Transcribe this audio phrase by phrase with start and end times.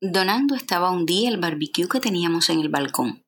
[0.00, 3.24] Donando estaba un día el barbecue que teníamos en el balcón.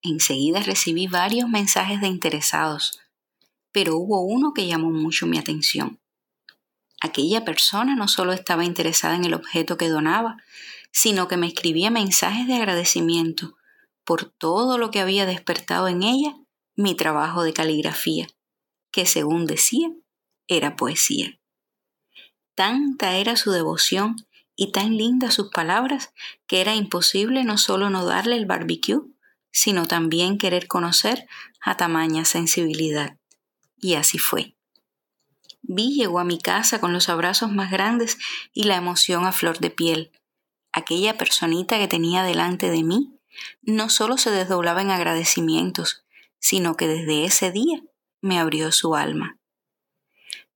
[0.00, 2.98] Enseguida recibí varios mensajes de interesados,
[3.72, 6.00] pero hubo uno que llamó mucho mi atención.
[7.02, 10.38] Aquella persona no solo estaba interesada en el objeto que donaba,
[10.92, 13.54] sino que me escribía mensajes de agradecimiento
[14.06, 16.34] por todo lo que había despertado en ella
[16.74, 18.28] mi trabajo de caligrafía,
[18.92, 19.90] que según decía,
[20.48, 21.38] era poesía.
[22.54, 24.16] Tanta era su devoción
[24.56, 26.12] y tan lindas sus palabras
[26.46, 29.00] que era imposible no solo no darle el barbecue,
[29.50, 31.26] sino también querer conocer
[31.60, 33.18] a tamaña sensibilidad.
[33.76, 34.56] Y así fue.
[35.62, 38.18] Vi llegó a mi casa con los abrazos más grandes
[38.52, 40.12] y la emoción a flor de piel.
[40.72, 43.18] Aquella personita que tenía delante de mí
[43.62, 46.04] no solo se desdoblaba en agradecimientos,
[46.38, 47.82] sino que desde ese día
[48.20, 49.38] me abrió su alma.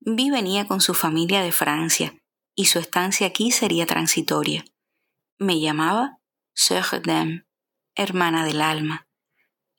[0.01, 2.15] Vi venía con su familia de Francia
[2.57, 4.65] y su estancia aquí sería transitoria.
[5.39, 6.19] Me llamaba
[6.55, 7.47] Sœur d'âme,
[7.95, 9.07] hermana del alma.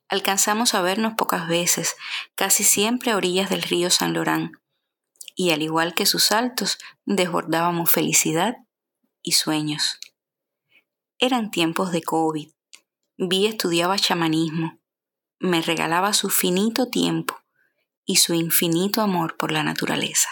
[0.08, 1.96] Alcanzamos a vernos pocas veces,
[2.36, 4.52] casi siempre a orillas del río San Lorán,
[5.36, 8.58] y al igual que sus altos, desbordábamos felicidad
[9.24, 10.00] y sueños.
[11.20, 12.52] Eran tiempos de COVID.
[13.18, 14.80] Vi estudiaba chamanismo.
[15.40, 17.40] Me regalaba su finito tiempo
[18.06, 20.30] y su infinito amor por la naturaleza.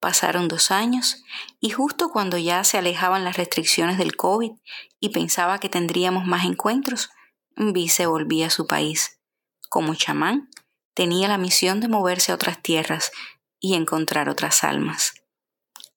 [0.00, 1.22] Pasaron dos años
[1.60, 4.52] y justo cuando ya se alejaban las restricciones del COVID
[4.98, 7.10] y pensaba que tendríamos más encuentros,
[7.54, 9.20] Vi se volvía a su país.
[9.68, 10.48] Como chamán,
[10.94, 13.12] tenía la misión de moverse a otras tierras
[13.60, 15.12] y encontrar otras almas.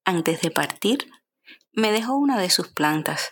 [0.03, 1.09] Antes de partir,
[1.71, 3.31] me dejó una de sus plantas,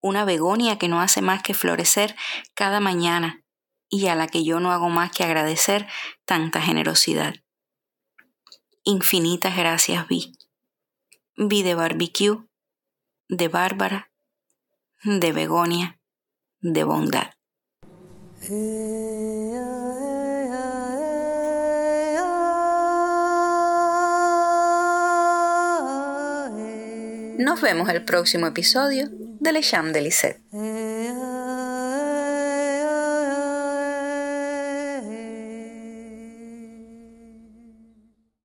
[0.00, 2.14] una begonia que no hace más que florecer
[2.54, 3.42] cada mañana
[3.88, 5.88] y a la que yo no hago más que agradecer
[6.24, 7.34] tanta generosidad.
[8.86, 10.36] Infinitas gracias vi.
[11.38, 12.36] Vi de barbecue,
[13.30, 14.10] de bárbara,
[15.02, 15.98] de begonia,
[16.60, 17.30] de bondad.
[27.38, 30.42] Nos vemos el próximo episodio de Le Cham de Lisette.